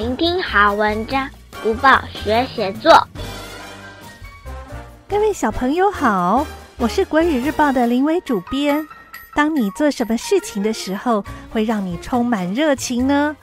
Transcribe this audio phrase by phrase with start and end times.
[0.00, 1.28] 聆听好文章，
[1.62, 3.06] 读报学写作。
[5.06, 6.46] 各位小朋友好，
[6.78, 8.88] 我是国语日报的林伟主编。
[9.34, 13.36] 当你做什么事情的时候，会让你充满热情呢？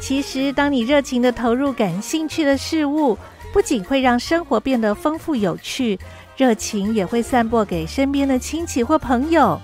[0.00, 3.16] 其实，当你热情地投入感兴趣的事物，
[3.52, 5.96] 不仅会让生活变得丰富有趣，
[6.36, 9.60] 热情也会散播给身边的亲戚或朋友。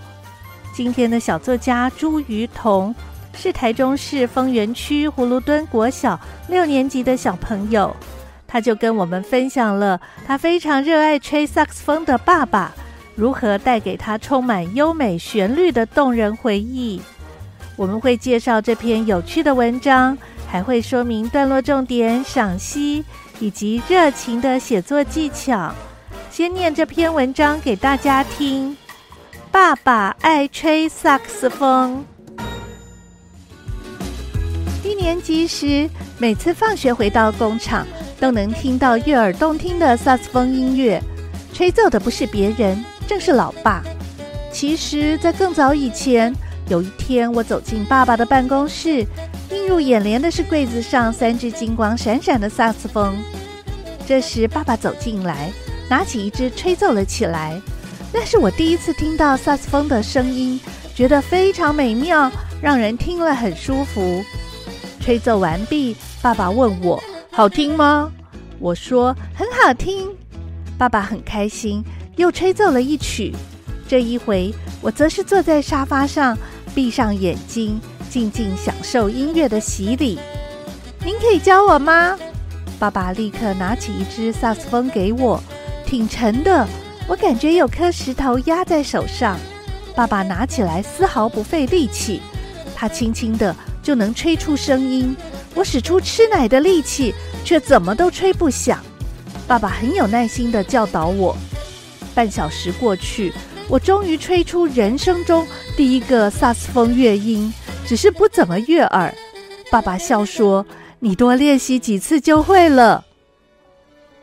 [0.72, 2.94] 今天的小作家朱于彤
[3.36, 6.18] 是台中市丰原区葫芦墩国小
[6.48, 7.94] 六年级的小朋友，
[8.46, 12.72] 他就跟我们分享了他非常热爱吹萨克斯风的爸爸
[13.14, 17.00] 如何带给他充满优美旋律的动人回忆。
[17.76, 20.16] 我们会介绍这篇有趣的文章，
[20.48, 23.04] 还会说明段落重点、赏析
[23.38, 25.72] 以及热情的写作技巧。
[26.30, 28.76] 先念这篇文章给大家听。
[29.50, 32.15] 爸爸爱吹萨克斯风。
[35.06, 35.88] 一年级时，
[36.18, 37.86] 每次放学回到工厂，
[38.18, 41.00] 都能听到悦耳动听的萨斯风音乐。
[41.54, 43.84] 吹奏的不是别人，正是老爸。
[44.52, 46.34] 其实，在更早以前，
[46.68, 49.06] 有一天我走进爸爸的办公室，
[49.52, 53.16] 映入眼帘的是柜子上三只金光闪闪的萨斯风。
[54.08, 55.52] 这时，爸爸走进来，
[55.88, 57.56] 拿起一只吹奏了起来。
[58.12, 60.58] 那是我第一次听到萨斯风的声音，
[60.96, 62.28] 觉得非常美妙，
[62.60, 64.24] 让人听了很舒服。
[65.06, 67.00] 吹奏完毕，爸爸问我
[67.30, 68.10] ：“好听吗？”
[68.58, 70.08] 我说：“很好听。”
[70.76, 71.80] 爸爸很开心，
[72.16, 73.32] 又吹奏了一曲。
[73.86, 76.36] 这一回，我则是坐在沙发上，
[76.74, 80.18] 闭上眼睛，静静享受音乐的洗礼。
[81.04, 82.18] 您可以教我吗？
[82.76, 85.40] 爸爸立刻拿起一支萨克斯风给我，
[85.86, 86.66] 挺沉的。
[87.06, 89.38] 我感觉有颗石头压在手上，
[89.94, 92.20] 爸爸拿起来丝毫不费力气，
[92.74, 93.54] 他轻轻的
[93.86, 95.14] 就能吹出声音。
[95.54, 97.14] 我使出吃奶的力气，
[97.44, 98.82] 却怎么都吹不响。
[99.46, 101.36] 爸爸很有耐心的教导我。
[102.12, 103.32] 半小时过去，
[103.68, 105.46] 我终于吹出人生中
[105.76, 107.54] 第一个萨斯风乐音，
[107.86, 109.14] 只是不怎么悦耳。
[109.70, 110.66] 爸爸笑说
[110.98, 113.04] ：“你多练习几次就会了。”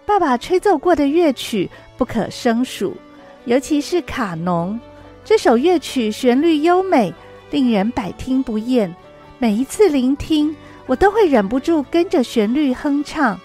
[0.06, 2.98] 爸爸吹奏过的乐曲不可胜数，
[3.46, 4.78] 尤其是卡农
[5.24, 7.14] 这首乐曲，旋律优美，
[7.50, 8.94] 令人百听不厌。
[9.40, 10.56] 每一次聆听，
[10.86, 13.40] 我都会忍不住跟着旋律哼唱。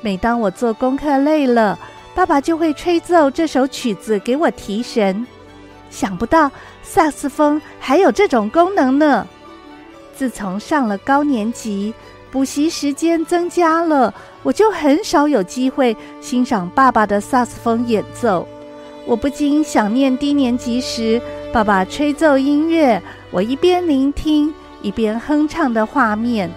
[0.00, 1.78] 每当我做功课累了，
[2.14, 5.26] 爸爸就会吹奏这首曲子给我提神。
[5.90, 6.50] 想不到
[6.82, 9.26] 萨克斯风还有这种功能呢！
[10.14, 11.92] 自从上了高年级，
[12.30, 18.46] 补习时间增加了，我就很少有机会欣赏爸爸的萨克斯风演奏。
[19.06, 21.20] 我不禁想念低年级时
[21.52, 24.52] 爸爸吹奏音乐，我一边聆听
[24.84, 26.48] 一边哼唱的画面，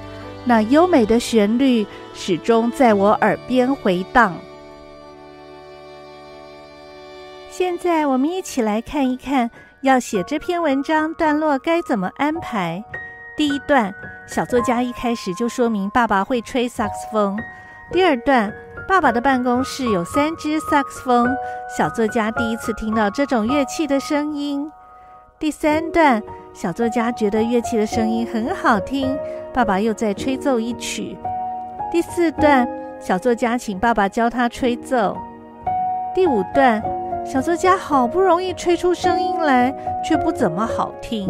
[0.46, 4.36] 那优美的旋律始终在我耳边回荡。
[7.50, 9.50] 现在我们一起来看一看，
[9.82, 12.84] 要写这篇文章段落该怎么安排。
[13.36, 13.94] 第一段。
[14.30, 17.40] 小作家一开始就说明爸爸会吹萨克斯风。
[17.94, 18.54] 第二段，
[18.86, 21.34] 爸爸的办公室有三只萨克斯风。
[21.78, 24.70] 小作家第一次听到这种乐器的声音。
[25.40, 26.22] 第三段，
[26.60, 29.16] 小作家觉得乐器的声音很好听，
[29.54, 31.16] 爸爸又再吹奏一曲。
[31.92, 32.68] 第四段，
[33.00, 35.16] 小作家请爸爸教他吹奏。
[36.16, 36.82] 第五段，
[37.24, 39.72] 小作家好不容易吹出声音来，
[40.04, 41.30] 却不怎么好听。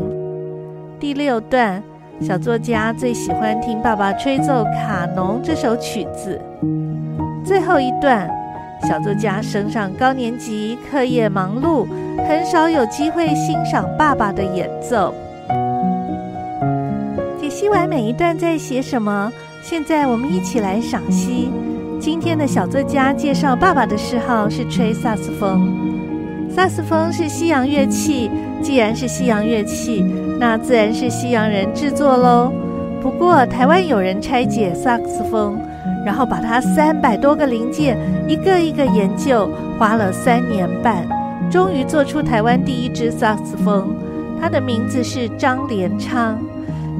[0.97, 1.83] 第六段。
[2.21, 6.41] 小作家最喜欢听爸爸吹奏《卡农》这首曲子。
[7.45, 8.27] 最后一段，
[8.83, 11.87] 小作家升上高年级，课业忙碌，
[12.27, 15.13] 很少有机会欣赏爸爸的演奏。
[17.39, 21.49] 解析完每一段在写什么，现在我们一起来赏析。
[21.99, 25.75] 今天的小作家介绍爸爸的嗜好是吹萨克斯风。
[26.49, 28.29] 萨斯风是西洋乐器，
[28.61, 30.01] 既然是西洋乐器，
[30.39, 32.51] 那自然是西洋人制作喽。
[33.01, 35.59] 不过，台湾有人拆解萨克斯风，
[36.07, 37.97] 然后把它三百多个零件
[38.29, 41.05] 一个一个研究，花了三年半，
[41.51, 43.93] 终于做出台湾第一支萨克斯风。
[44.39, 46.37] 他的名字是张连昌。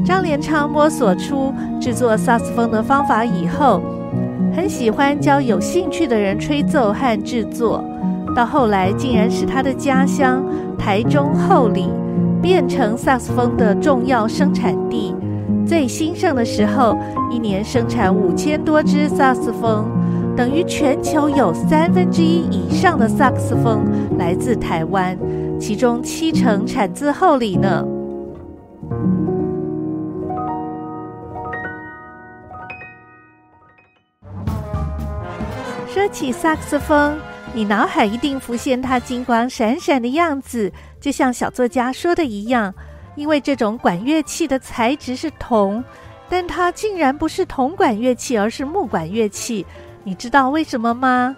[0.04, 3.82] 张连昌摸索出制作萨克斯风的方法以后，
[4.54, 7.82] 很喜欢教有兴趣的人吹奏和制作。
[8.36, 10.44] 到后来，竟然使他的家乡
[10.78, 11.90] 台中后里
[12.42, 15.16] 变成萨克斯风的重要生产地。
[15.68, 16.98] 最兴盛的时候，
[17.30, 19.86] 一年生产五千多支萨克斯风，
[20.36, 23.86] 等于全球有三分之一以上的萨克斯风
[24.18, 25.18] 来自台湾，
[25.60, 27.86] 其中七成产自后里呢。
[35.88, 37.18] 说起萨克斯风，
[37.54, 40.72] 你脑海一定浮现它金光闪闪的样子，
[41.02, 42.74] 就像小作家说的一样，
[43.18, 45.84] 因为这种管乐器的材质是铜，
[46.30, 49.66] 但它竟然不是铜管乐器，而是木管乐器。
[50.04, 51.36] 你知道为什么吗？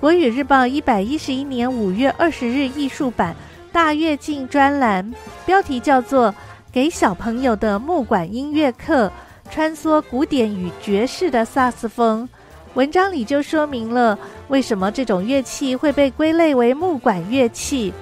[0.00, 3.34] 国语日报一百一十一年五月二十日艺术版
[3.72, 5.14] 大跃进专栏，
[5.46, 6.30] 标题叫做
[6.72, 9.10] 《给小朋友的木管音乐课：
[9.50, 12.28] 穿梭古典与爵士的萨斯风》。
[12.74, 14.18] 文章里就说明了
[14.48, 17.92] 为什么这种乐器会被归类为木管乐器。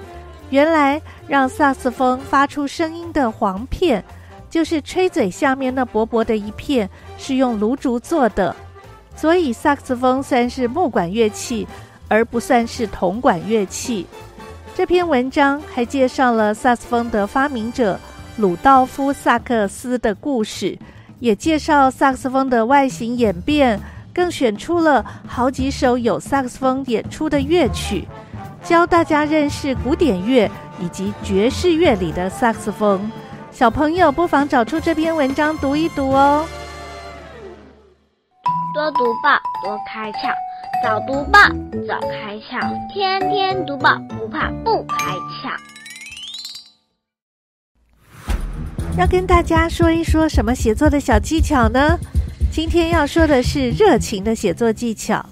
[0.53, 4.05] 原来，让萨克斯风发出声音的簧片，
[4.51, 8.55] 就是吹嘴下面那薄薄的一片，是用芦竹做的。
[9.17, 11.67] 所以，萨克斯风算是木管乐器，
[12.07, 14.07] 而不算是铜管乐器。
[14.75, 17.99] 这篇文章还介绍了萨克斯风的发明者
[18.37, 20.79] 鲁道夫·萨克斯的故事，
[21.19, 23.81] 也介绍萨克斯风的外形演变。
[24.15, 28.07] 更选出了好几首有萨克斯风演出的乐曲，
[28.65, 33.11] 教大家认识古典乐以及爵士乐里的萨克斯风。
[33.51, 36.47] 小朋友不妨找出这篇文章读一读哦。
[38.75, 40.33] 多读报，多开窍；
[40.83, 41.39] 早读报，
[41.87, 42.59] 早开窍；
[42.91, 45.53] 天天读报，不怕不开窍。
[48.97, 51.99] 要跟大家说一说什么写作的小技巧呢？
[52.51, 55.25] 今天要说的是热情的写作技巧。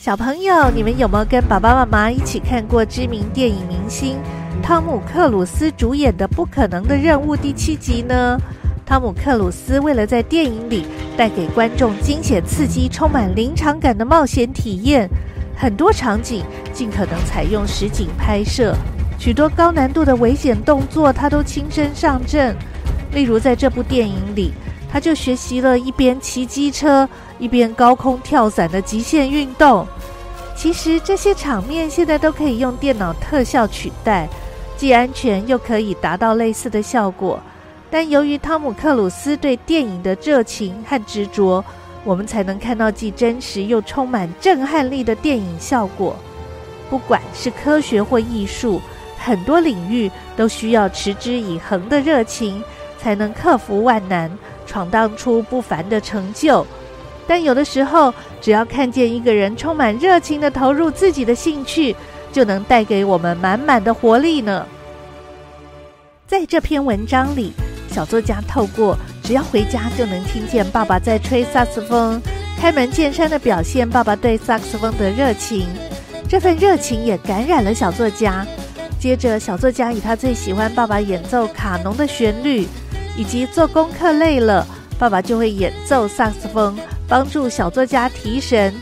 [0.00, 4.16] 小朋友，你们有没有跟爸爸妈妈一起看过知名电影明星
[4.62, 8.40] 汤姆克鲁斯主演的《不可能的任务》第七集呢？
[8.86, 10.86] 汤姆克鲁斯为了在电影里
[11.18, 15.06] 带给观众惊险刺激、充满临场感的冒险体验，
[15.54, 16.42] 很多场景
[16.72, 18.74] 尽可能采用实景拍摄，
[19.18, 22.56] 许多高难度的危险动作他都亲身上阵。
[23.12, 24.54] 例如在这部电影里。
[24.92, 27.08] 他就学习了一边骑机车
[27.38, 29.86] 一边高空跳伞的极限运动。
[30.56, 34.28] 其实这些场面现在都可以用电脑特效取代，
[34.76, 37.40] 既安全又可以达到类似的效果。
[37.90, 41.64] 但由于汤姆克鲁斯对电影的热情和执着，
[42.04, 46.14] 我们才能看到既真实又充满震撼力的电影效果。
[46.88, 48.80] 不管是科学或艺术，
[49.16, 52.62] 很多领域都需要持之以恒的热情，
[52.98, 54.30] 才能克服万难。
[54.70, 56.64] 闯荡出不凡的成就，
[57.26, 61.96] 但有的时候，只要看见一个人充满热情地投入自己的兴趣，
[62.30, 64.64] 就能带给我们满满的活力呢。
[66.28, 67.52] 在这篇文章里，
[67.90, 72.22] 小作家透过只要回家就能听见爸爸在吹萨克斯风，
[72.56, 75.66] 开门见山的表现爸爸对萨克斯风的热情，
[76.28, 78.46] 这份热情也感染了小作家。
[79.00, 82.68] 接着，小作家以他最喜欢爸爸演奏卡农的旋律。
[83.20, 84.66] 以及做功课累了，
[84.98, 86.74] 爸爸就会演奏萨克斯风，
[87.06, 88.72] 帮助小作家提神。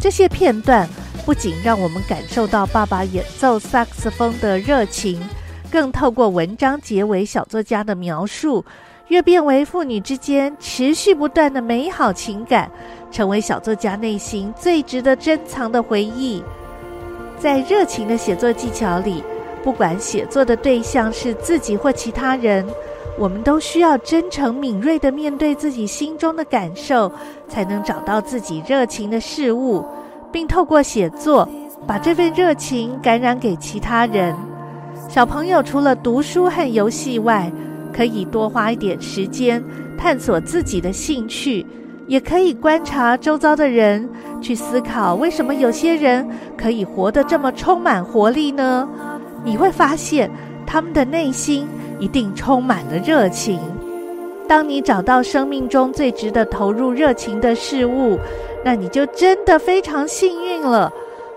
[0.00, 0.88] 这些片段
[1.26, 5.22] 不仅让我们感受到爸爸演奏萨克斯风的热情，
[5.70, 8.64] 更透过文章结尾小作家的描述，
[9.08, 12.70] 跃变为父女之间持续不断的美好情感，
[13.12, 16.42] 成为小作家内心最值得珍藏的回忆。
[17.38, 19.22] 在热情的写作技巧里，
[19.62, 22.66] 不管写作的对象是自己或其他人。
[23.18, 27.12] 我们都需要真诚敏锐地面对自己心中的感受，
[27.48, 29.84] 才能找到自己热情的事物，
[30.32, 31.46] 并透过写作
[31.86, 34.34] 把这份热情感染给其他人。
[35.08, 37.52] 小朋友除了读书和游戏外，
[37.92, 39.62] 可以多花一点时间
[39.98, 41.66] 探索自己的兴趣，
[42.06, 44.08] 也可以观察周遭的人，
[44.40, 46.26] 去思考为什么有些人
[46.56, 48.88] 可以活得这么充满活力呢？
[49.44, 50.30] 你会发现
[50.66, 51.68] 他们的内心。
[52.00, 53.60] 一定充满了热情。
[54.48, 58.18] 当你找到生命中最值得投入热情的事物，
[58.64, 60.92] 那你就真的非常幸运了。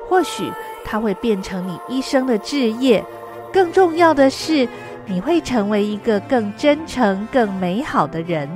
[0.09, 0.51] 或许
[0.83, 3.05] 它会变成你一生的志业。
[3.51, 4.67] 更重要的是，
[5.05, 8.49] 你会成为一个更真诚、更美好的人。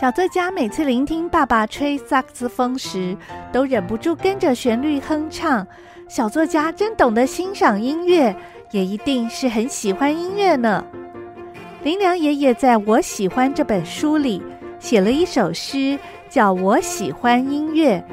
[0.00, 3.16] 小作家每次聆听爸爸吹萨克斯风时，
[3.52, 5.66] 都忍不住跟着旋律哼唱。
[6.08, 8.34] 小作家真懂得欣赏音乐。
[8.70, 10.84] 也一定是很喜欢音乐呢。
[11.82, 14.42] 林良爷爷在我喜欢这本书里
[14.78, 15.98] 写了一首诗，
[16.28, 18.04] 叫我喜欢音乐。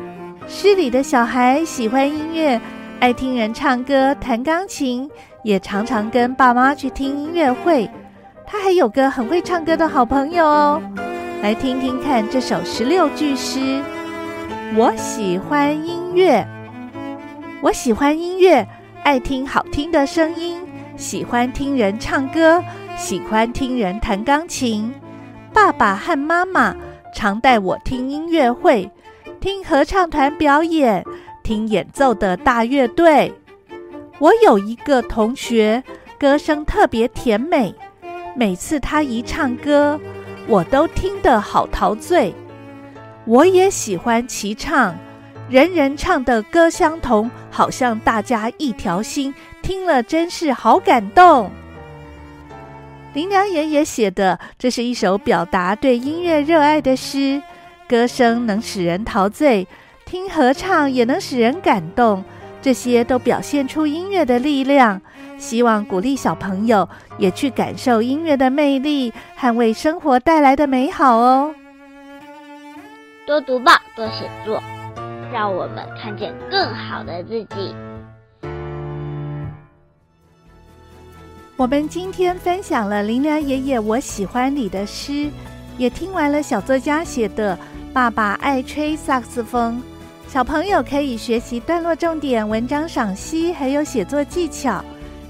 [0.47, 2.59] 诗里的小孩喜欢音乐，
[2.99, 5.09] 爱听人唱歌、弹钢琴，
[5.43, 7.89] 也常常跟爸妈去听音乐会。
[8.45, 10.81] 他还有个很会唱歌的好朋友哦。
[11.41, 13.81] 来听听看这首十六句诗：
[14.75, 16.47] 我喜欢音乐，
[17.61, 18.65] 我喜欢音乐。
[19.05, 20.57] 爱听好听的声音，
[20.97, 22.59] 喜欢听人唱歌，
[22.97, 24.91] 喜欢听人弹钢琴。
[25.53, 26.75] 爸爸和妈妈
[27.13, 28.89] 常带我听音乐会，
[29.39, 31.05] 听合唱团表演，
[31.43, 33.31] 听演奏的大乐队。
[34.17, 35.83] 我有一个同学，
[36.17, 37.75] 歌声特别甜美，
[38.35, 39.99] 每次他一唱歌，
[40.47, 42.33] 我都听得好陶醉。
[43.25, 44.95] 我也喜欢齐唱，
[45.47, 51.51] 人人唱的歌相同，好像大家一条心，听了真是好感动。
[53.13, 57.41] 林良爷爷写的，这是一首表达对音乐热爱的诗，
[57.87, 59.67] 歌声能使人陶醉，
[60.03, 62.23] 听合唱也能使人感动，
[62.61, 64.99] 这些都表现出音乐的力量。
[65.37, 71.53] 希望鼓励小朋友也去感受音乐的魅力，捍卫生活带来的美好哦。
[73.27, 74.61] 多读报，多写作，
[75.35, 77.75] 让我们看见更好的自己。
[81.57, 85.29] 我们今天分享了林良爷爷《我喜欢你》的诗，
[85.77, 87.53] 也听完了小作家写的
[87.91, 89.83] 《爸爸爱吹萨克斯风》。
[90.31, 94.81] 小朋友可以学习段落重点、文章赏析，还有写作技巧。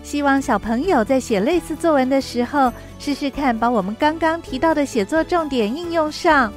[0.03, 6.53] 希望小朋友在写类似作文的时候，试试看把我们刚刚提到的写作重点应用上。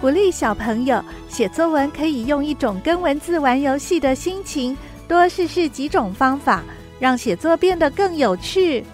[0.00, 4.76] 鼓励小朋友写作文，可以用一种跟文字玩游戏的心情，
[5.08, 6.62] 多试试几种方法，
[7.00, 8.84] 让写作变得更有趣。